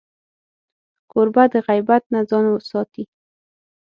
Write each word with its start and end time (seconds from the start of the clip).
کوربه 1.11 1.43
د 1.53 1.55
غیبت 1.67 2.03
نه 2.13 2.19
ځان 2.29 2.45
ساتي. 2.69 3.03